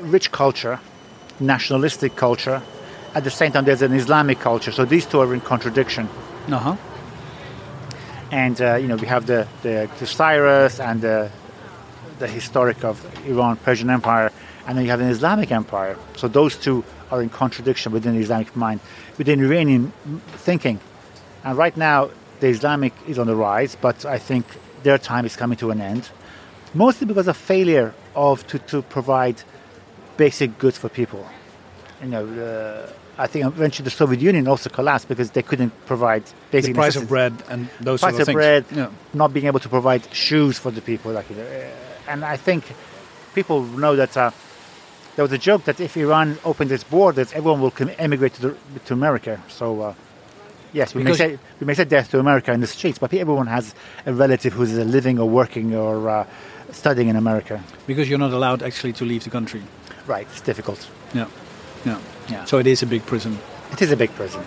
[0.00, 0.80] rich culture,
[1.40, 2.62] nationalistic culture.
[3.14, 4.70] At the same time, there's an Islamic culture.
[4.70, 6.08] So these two are in contradiction
[6.52, 6.76] uh-huh.
[8.30, 11.30] and uh, you know we have the, the, the Cyrus and the,
[12.18, 14.30] the historic of Iran Persian Empire,
[14.66, 15.96] and then you have an Islamic Empire.
[16.16, 18.80] So those two are in contradiction within the Islamic mind,
[19.16, 19.92] within Iranian
[20.32, 20.80] thinking.
[21.44, 24.44] And right now, the Islamic is on the rise, but I think
[24.82, 26.10] their time is coming to an end,
[26.74, 29.42] mostly because of failure of to, to provide
[30.16, 31.26] basic goods for people.
[32.02, 36.22] You know, uh, I think eventually the Soviet Union also collapsed because they couldn't provide
[36.52, 38.34] basic The price of bread and those price sort of of things.
[38.36, 38.90] bread, Yeah.
[39.14, 41.10] not being able to provide shoes for the people.
[41.12, 41.34] Like, uh,
[42.08, 42.64] and I think
[43.34, 44.30] people know that uh,
[45.16, 48.56] there was a joke that if Iran opened its borders, everyone will emigrate to, the,
[48.86, 49.40] to America.
[49.48, 49.94] So, uh,
[50.72, 53.46] yes, we may, say, we may say death to America in the streets, but everyone
[53.46, 53.74] has
[54.06, 56.26] a relative who's living or working or uh,
[56.72, 57.62] studying in America.
[57.86, 59.62] Because you're not allowed actually to leave the country.
[60.06, 60.88] Right, it's difficult.
[61.14, 61.26] Yeah.
[61.84, 62.00] Yeah.
[62.30, 62.44] Yeah.
[62.44, 63.38] So it is a big prison.
[63.72, 64.42] It is a big prison.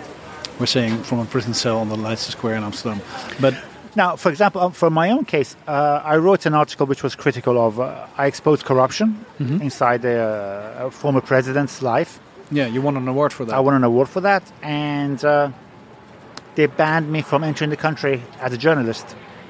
[0.58, 3.00] We're saying from a prison cell on the Leicester Square in Amsterdam.
[3.40, 3.54] But
[3.94, 7.14] Now, for example, um, for my own case, uh, I wrote an article which was
[7.14, 12.18] critical of, uh, I exposed corruption inside the uh, former president's life.
[12.50, 13.54] yeah, you won an award for that.
[13.54, 15.50] I won an award for that, and uh,
[16.54, 19.06] they banned me from entering the country as a journalist.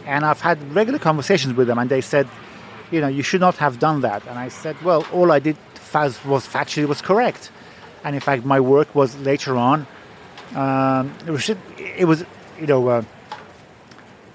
[0.07, 2.27] And I've had regular conversations with them, and they said,
[2.91, 4.27] you know, you should not have done that.
[4.27, 7.51] And I said, well, all I did fa- was factually was correct,
[8.05, 9.87] and in fact, my work was later on.
[10.55, 12.25] Um, it was, it was,
[12.61, 13.03] you know, uh,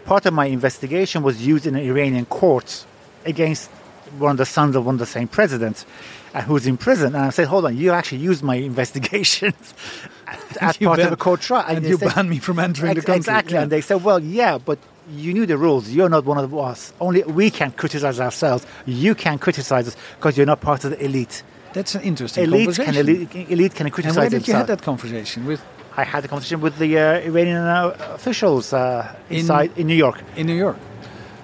[0.08, 2.86] part of my investigation was used in an Iranian courts
[3.26, 3.70] against
[4.18, 5.86] one of the sons of one of the same presidents
[6.34, 7.08] uh, who's in prison.
[7.16, 9.74] And I said, hold on, you actually used my investigations
[10.62, 11.66] as part of a court trial.
[11.68, 13.18] and they you said- banned me from entering the Ex- country.
[13.20, 13.54] Exactly.
[13.56, 13.62] Yeah.
[13.64, 14.80] And they said, well, yeah, but
[15.12, 15.90] you knew the rules.
[15.90, 16.94] You're not one of us.
[17.00, 18.66] Only we can criticize ourselves.
[18.86, 21.44] You can criticize us because you're not part of the elite.
[21.74, 23.10] That's an interesting Elite can, conversation.
[23.10, 25.62] elite, elite can criticize and where did you have that conversation with
[26.00, 29.96] I had a conversation with the uh, Iranian uh, officials uh, In- inside in New
[29.96, 30.22] York.
[30.36, 30.78] in New York?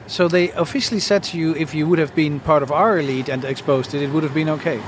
[0.08, 3.30] So they officially said to you, if you would have been part of our elite
[3.30, 4.80] and exposed it, it would have been okay.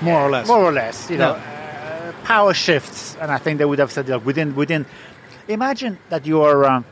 [0.00, 0.46] More or less.
[0.46, 1.10] more or less.
[1.10, 4.86] You know, uh, power shifts, and I think they would have said that within within.
[5.48, 6.82] Imagine that you are uh,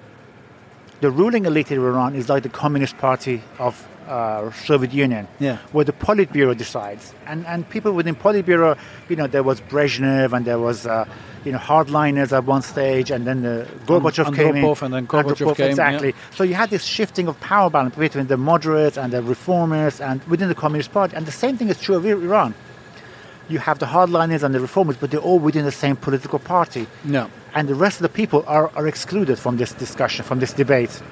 [1.01, 5.59] the ruling elite in Iran is like the Communist Party of uh, Soviet Union, Yeah.
[5.73, 8.77] where the Politburo decides, and and people within Politburo,
[9.09, 10.87] you know, there was Brezhnev and there was.
[10.87, 11.05] Uh,
[11.43, 14.65] you know, hardliners at one stage, and then the Gorbachev came in.
[14.85, 16.09] And then Gorbachev came, exactly.
[16.09, 16.37] yeah.
[16.37, 20.23] So you had this shifting of power balance between the moderates and the reformers, and
[20.25, 21.17] within the Communist Party.
[21.17, 22.55] And the same thing is true of Iran
[23.51, 26.87] you have the hardliners and the reformers, but they're all within the same political party.
[27.05, 27.29] No.
[27.55, 31.03] And the rest of the people are, are excluded from this discussion, from this debate.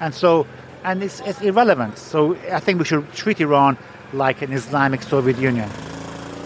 [0.00, 0.46] And so,
[0.84, 1.98] and it's, it's irrelevant.
[1.98, 3.76] So I think we should treat Iran
[4.12, 5.68] like an Islamic Soviet Union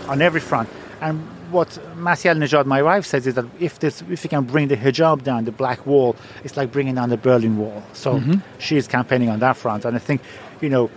[0.09, 0.69] on every front.
[1.01, 1.21] And
[1.51, 4.77] what Masih Alinejad, my wife, says is that if this, if we can bring the
[4.77, 7.83] hijab down, the black wall, it's like bringing down the Berlin Wall.
[7.93, 8.21] So
[8.59, 9.85] she is campaigning on that front.
[9.85, 10.21] And I think,
[10.61, 10.91] you know,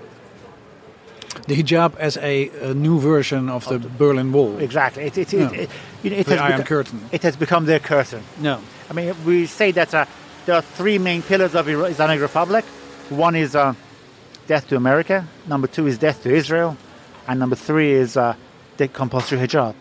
[1.47, 4.57] The hijab as a, a new version of the Berlin Wall.
[4.59, 5.51] exactly, it, it, Yeah.
[5.51, 5.69] it, it,
[6.03, 6.99] you know, it The has Iron beco- Curtain.
[7.11, 8.23] It has become their curtain.
[8.39, 8.59] No.
[8.89, 10.05] I mean, we say that uh,
[10.45, 12.65] there are three main pillars of Islamic Republic.
[13.09, 13.73] One is uh,
[14.45, 15.27] death to America.
[15.47, 16.77] Number two is death to Israel,
[17.27, 18.35] and number three is uh,
[18.77, 19.73] the compulsory hijab.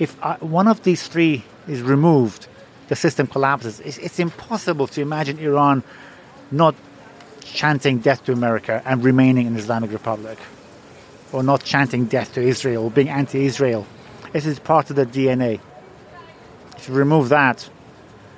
[0.00, 2.48] If uh, one of these three is removed,
[2.88, 3.78] the system collapses.
[3.80, 5.84] It's, it's impossible to imagine Iran
[6.50, 6.74] not
[7.44, 10.38] chanting death to America and remaining an Islamic Republic,
[11.32, 13.86] or not chanting death to Israel, or being anti-Israel.
[14.32, 15.60] This is part of the DNA.
[16.76, 17.68] If you remove that,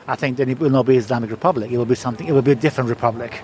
[0.06, 1.70] I think then it will not be Islamic Republic.
[1.70, 2.28] It will be something.
[2.28, 3.42] It will be a different republic.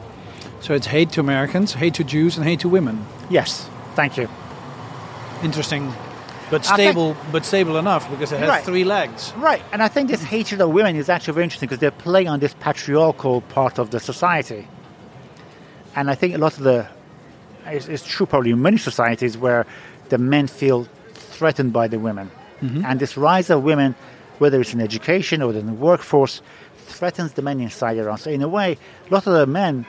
[0.61, 3.07] So it's hate to Americans, hate to Jews, and hate to women.
[3.31, 4.29] Yes, thank you.
[5.43, 5.93] Interesting,
[6.51, 8.65] but I think- stable, but stable enough because it has Right.
[8.65, 9.33] three legs.
[9.39, 12.29] Right, and I think this hatred of women is actually very interesting because they're playing
[12.29, 14.69] on this patriarchal part of the society.
[15.97, 16.87] And I think a lot of the,
[17.67, 19.65] it's, it's true probably in many societies where
[20.11, 22.31] the men feel threatened by the women.
[22.63, 22.85] Mm-hmm.
[22.85, 23.95] And this rise of women,
[24.39, 26.43] whether it's in education or in the workforce,
[26.87, 28.19] threatens the men inside Iran.
[28.19, 28.77] So in a way,
[29.11, 29.87] a lot of the men,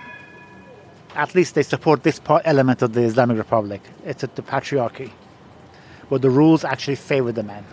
[1.15, 3.81] at least they support this part, element of the Islamic Republic.
[4.05, 5.11] It's a, the patriarchy.
[6.09, 7.63] But the rules actually favor the men.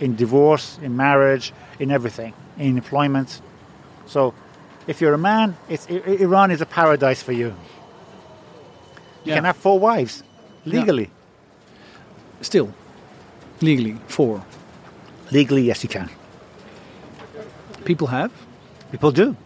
[0.00, 3.40] in divorce, in marriage, in everything, in employment.
[4.06, 4.34] So,
[4.88, 7.48] if you're a man, it's, Iran is a paradise for you.
[7.48, 7.54] You
[9.24, 9.34] Yeah.
[9.36, 10.24] can have four wives
[10.64, 11.08] legally.
[12.40, 12.68] Still,
[13.60, 14.42] legally, four.
[15.30, 16.08] Legally, yes, you can.
[17.84, 18.30] People have.
[18.90, 19.36] People do.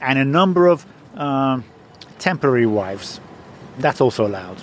[0.00, 1.64] And a number of um,
[2.18, 3.20] temporary wives.
[3.78, 4.58] That's also allowed.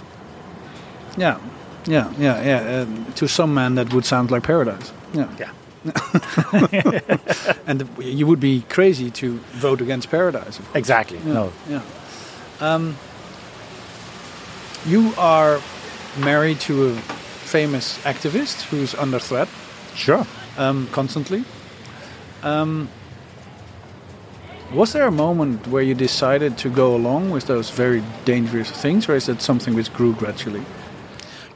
[1.18, 1.40] Yeah,
[1.86, 2.82] yeah, yeah, yeah.
[2.82, 4.92] Um, to some men, that would sound like paradise.
[5.14, 5.28] Yeah.
[5.40, 5.52] Yeah.
[7.68, 10.60] And you would be crazy to vote against paradise.
[10.74, 11.20] Exactly.
[11.26, 11.34] Yeah.
[11.34, 11.52] No.
[11.70, 11.82] Yeah.
[12.60, 12.96] Um,
[14.86, 15.60] you are
[16.20, 16.94] married to a
[17.46, 19.48] famous activist who's under threat
[19.96, 20.26] Sure.
[20.58, 21.44] um, constantly.
[22.44, 22.90] Um,
[24.76, 29.08] was there a moment where you decided to go along with those very dangerous things,
[29.08, 30.64] or is it something which grew gradually?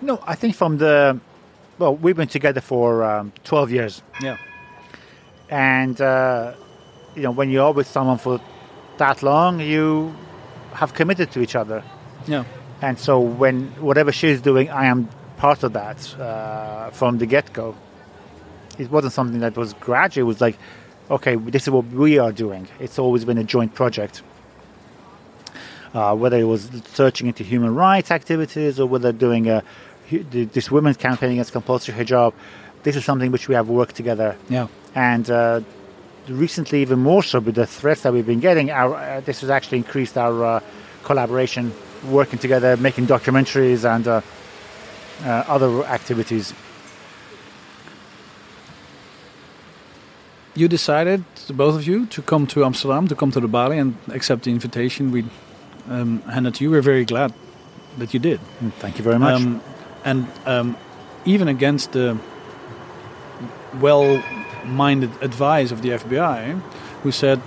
[0.02, 1.20] No, I think from the.
[1.78, 4.02] Well, we've been together for um, 12 years.
[4.22, 4.38] Yeah.
[5.50, 6.54] And, uh,
[7.16, 8.42] you know, when you're with someone for
[8.98, 10.14] that long, you
[10.74, 11.84] have committed to each other.
[12.28, 12.44] Yeah.
[12.82, 17.54] And so when whatever she's doing, I am part of that uh, from the get
[17.54, 17.76] go.
[18.78, 20.24] It wasn't something that was gradual.
[20.24, 20.58] It was like,
[21.10, 22.68] okay, this is what we are doing.
[22.80, 24.22] It's always been a joint project.
[25.94, 29.64] Uh, whether it was searching into human rights activities or whether doing a,
[30.32, 32.32] this women's campaign against compulsory hijab,
[32.84, 34.68] this is something which we have worked together Yeah.
[34.94, 35.62] and uh,
[36.28, 39.50] recently even more so with the threats that we've been getting our, uh, this has
[39.50, 40.60] actually increased our uh,
[41.04, 41.74] collaboration
[42.08, 44.22] working together making documentaries and uh,
[45.26, 46.54] uh, other activities
[50.60, 53.96] You decided, both of you, to come to Amsterdam, to come to the Balie and
[54.14, 55.24] accept the invitation we
[55.90, 56.72] um, handed to you.
[56.72, 57.34] We're very glad
[57.98, 58.42] that you did.
[58.62, 59.62] Mm, thank you very much Um,
[60.04, 60.76] and um,
[61.24, 62.18] even against the
[63.80, 66.60] well-minded advice of the FBI,
[67.04, 67.42] who said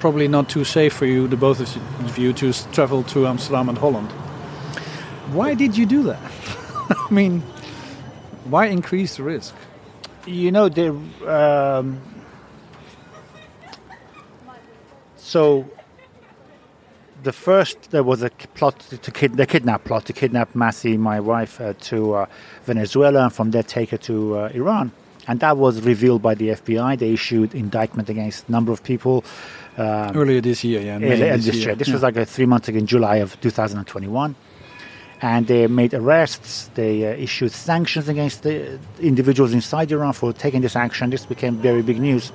[0.00, 3.78] probably not too safe for you, the both of you, to travel to Amsterdam and
[3.78, 4.10] Holland.
[5.32, 6.20] Why did you do that?
[7.08, 7.42] I mean,
[8.50, 9.54] why increase the risk?
[10.26, 10.88] you know the
[11.26, 12.00] um,
[15.32, 15.42] so
[17.24, 21.18] the first there was a plot to, kid, the kidnap plot to kidnap Masih, my
[21.18, 22.26] wife, uh, to uh,
[22.64, 24.92] Venezuela and from there take her to uh, Iran.
[25.28, 26.98] And that was revealed by the FBI.
[27.00, 29.24] They issued indictment against a number of people.
[29.76, 30.96] Um, Earlier this year, yeah.
[30.96, 31.66] earlier this this year.
[31.66, 31.74] year.
[31.74, 31.94] This Yeah.
[31.94, 34.36] was like uh, three months ago in July of 2021.
[35.20, 36.70] And they made arrests.
[36.74, 41.10] They uh, issued sanctions against the individuals inside Iran for taking this action.
[41.10, 42.30] This became very big news.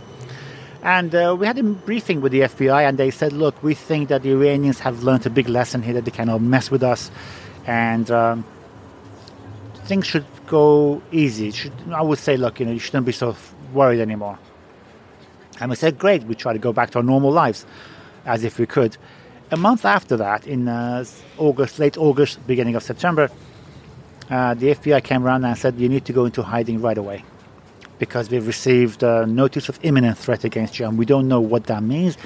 [0.83, 4.09] And uh, we had a briefing with the FBI, and they said, "Look, we think
[4.09, 7.11] that the Iranians have learned a big lesson here that they cannot mess with us,
[7.67, 8.43] and um,
[9.85, 11.51] things should go easy.
[11.51, 13.35] Should, I would say, look, you know, you shouldn't be so
[13.73, 14.39] worried anymore."
[15.59, 17.63] And we said, "Great, we try to go back to our normal lives,
[18.25, 18.97] as if we could."
[19.51, 21.05] A month after that, in uh,
[21.37, 23.29] August, late August, beginning of September,
[24.31, 27.23] uh, the FBI came around and said, "You need to go into hiding right away."
[28.01, 31.63] Because we've received a notice of imminent threat against you, and we don't know what
[31.65, 32.17] that means.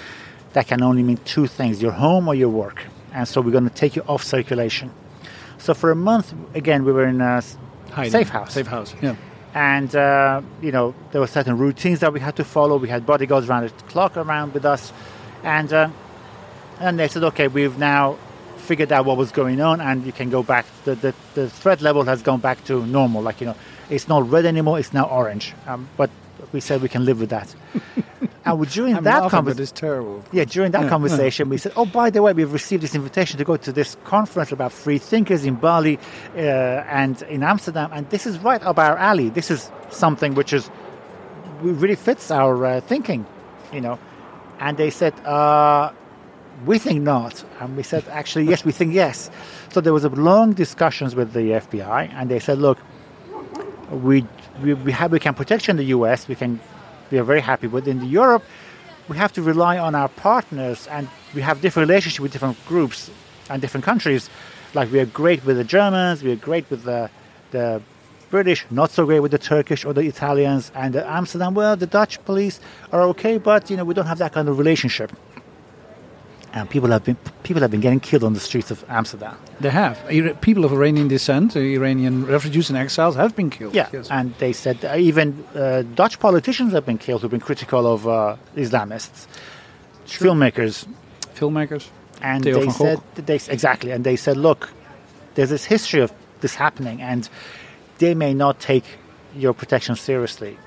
[0.53, 2.79] That can only mean two things: your home or your work.
[3.13, 4.89] And so we're going to take you off circulation.
[5.57, 7.43] So for a month, again, we were in a
[7.91, 8.11] Hiding.
[8.11, 9.15] safe house, Safe house, yeah.
[9.53, 12.77] and uh, you know there were certain routines that we had to follow.
[12.77, 14.93] We had bodyguards around the clock around with us,
[15.43, 15.89] and uh,
[16.79, 18.17] and they said, okay, we've now
[18.57, 20.65] figured out what was going on, and you can go back.
[20.85, 23.21] The, the the threat level has gone back to normal.
[23.21, 23.57] Like you know,
[23.89, 25.53] it's not red anymore; it's now orange.
[25.67, 26.09] Um, but
[26.51, 27.53] we said we can live with that.
[28.45, 30.23] and during I'm that conversation.
[30.31, 33.37] Yeah, during that Yeah, conversation, we said, "Oh, by the way, we've received this invitation
[33.39, 35.97] to go to this conference about free thinkers in Balie
[36.35, 39.29] uh, and in Amsterdam, and this is right up our alley.
[39.29, 40.69] This is something which is
[41.61, 43.25] really fits our uh, thinking,
[43.73, 43.97] you know."
[44.59, 45.91] And they said, uh,
[46.65, 49.29] "We think not," and we said, "Actually, yes, we think yes."
[49.73, 52.77] So there was a long discussions with the FBI, and they said, "Look,
[53.91, 54.25] we
[54.61, 56.27] we, we have we can protection in the US.
[56.27, 56.59] We can
[57.11, 58.43] we are very happy, but in Europe,
[59.07, 63.11] we have to rely on our partners, and we have different relationships with different groups
[63.49, 64.29] and different countries.
[64.73, 67.09] Like we are great with the Germans, we are great with the
[67.51, 67.81] the
[68.29, 71.53] British, not so great with the Turkish or the Italians, and the Amsterdam.
[71.53, 72.59] Well, the Dutch police
[72.91, 75.11] are okay, but you know we don't have that kind of relationship.
[76.55, 79.35] And people have been people have been getting killed on the streets of Amsterdam.
[79.59, 79.95] They have.
[80.39, 83.75] People of Iranian descent, uh, Iranian refugees and exiles, have been killed.
[83.75, 84.07] Yeah, Yes.
[84.09, 88.37] and they said even uh, Dutch politicians have been killed who've been critical of uh,
[88.55, 89.27] Islamists,
[90.07, 90.87] filmmakers,
[91.35, 91.89] Filmmakers.
[92.21, 94.71] and Theo they said they exactly, and they said, look,
[95.35, 97.27] there's this history of this happening, and
[97.97, 98.85] they may not take
[99.35, 100.57] your protection seriously.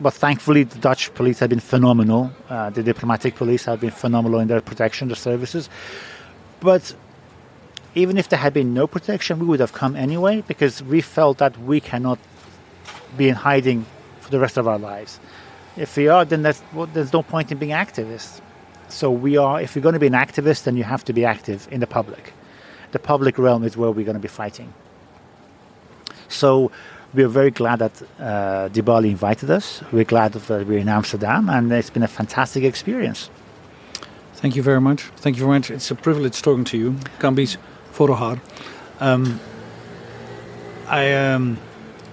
[0.00, 2.30] But thankfully, the Dutch police have been phenomenal.
[2.48, 5.68] Uh, the diplomatic police have been phenomenal in their protection, their services.
[6.60, 6.94] But
[7.94, 11.38] even if there had been no protection, we would have come anyway because we felt
[11.38, 12.18] that we cannot
[13.16, 13.86] be in hiding
[14.20, 15.18] for the rest of our lives.
[15.76, 16.42] If we are, then
[16.72, 18.40] well, there's no point in being activists.
[18.88, 19.60] So we are.
[19.60, 21.86] If you're going to be an activist, then you have to be active in the
[21.86, 22.32] public.
[22.92, 24.72] The public realm is where we're going to be fighting.
[26.28, 26.70] So
[27.14, 29.82] we are very glad that uh, De Balie invited us.
[29.92, 33.30] We're glad that we're in Amsterdam, and it's been a fantastic experience.
[34.34, 35.02] Thank you very much.
[35.16, 35.70] Thank you very much.
[35.70, 37.56] It's a privilege talking to you, Kambiz
[37.92, 38.40] Foroohar.
[39.00, 39.40] Um,
[40.86, 41.58] I um,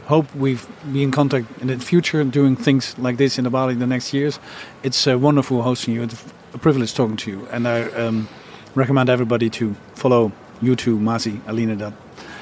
[0.06, 0.58] hope we
[0.92, 3.88] be in contact in the future doing things like this in the Balie in the
[3.88, 4.40] next years.
[4.82, 6.04] It's uh, wonderful hosting you.
[6.04, 7.48] It's a privilege talking to you.
[7.52, 8.28] And I um,
[8.76, 10.32] recommend everybody to follow
[10.62, 11.94] you too, Masih, Alina,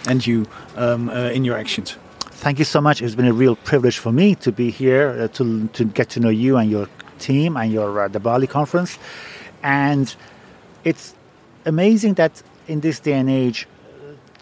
[0.07, 0.45] and you
[0.75, 1.97] um, uh, in your actions.
[2.43, 3.01] Thank you so much.
[3.01, 6.19] It's been a real privilege for me to be here uh, to, to get to
[6.19, 8.99] know you and your team and your uh, the Balie conference.
[9.63, 10.13] And
[10.83, 11.15] it's
[11.63, 13.65] amazing that in this day and age,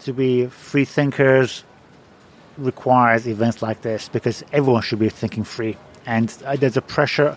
[0.02, 1.62] to be free thinkers
[2.58, 5.76] requires events like this because everyone should be thinking free.
[6.04, 7.36] And uh, there's a pressure,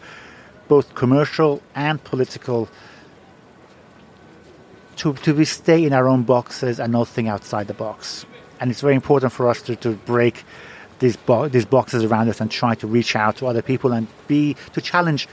[0.68, 2.70] both commercial and political,
[4.96, 8.26] to, to be stay in our own boxes and not think outside the box.
[8.60, 10.44] And it's very important for us to, to break
[11.00, 14.08] these, bo- these boxes around us and try to reach out to other people and
[14.28, 15.28] be to challenge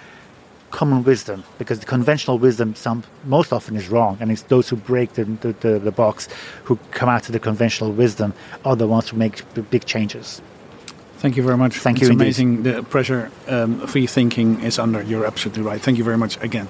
[0.71, 4.77] common wisdom because the conventional wisdom some most often is wrong and it's those who
[4.77, 6.29] break the, the, the, the box
[6.65, 8.33] who come out to the conventional wisdom
[8.65, 10.41] are the ones who make big changes.
[11.19, 11.75] Thank you very much.
[11.75, 12.75] Thank it's you amazing indeed.
[12.75, 15.03] the pressure um, free thinking is under.
[15.03, 15.81] You're absolutely right.
[15.81, 16.67] Thank you very much again.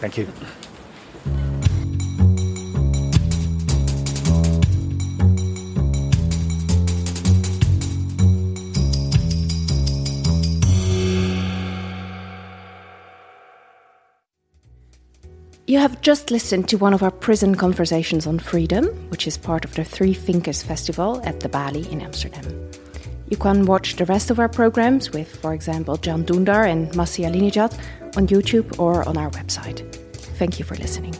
[0.00, 0.28] Thank you
[15.68, 19.66] You have just listened to one of our prison conversations on freedom, which is part
[19.66, 22.70] of the Free Thinkers Festival at the Balie in Amsterdam.
[23.28, 27.26] You can watch the rest of our programs with, for example, Can Dündar and Masih
[27.26, 27.74] Alinejad
[28.16, 29.84] on YouTube or on our website.
[30.38, 31.14] Thank you for listening.